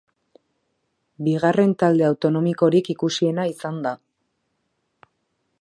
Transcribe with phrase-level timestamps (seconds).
[1.27, 3.97] Bigarren talde autonomikorik ikusiena izan da.